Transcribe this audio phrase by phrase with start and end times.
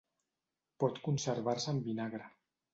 [0.85, 2.35] Pot conservar-se en vinagre.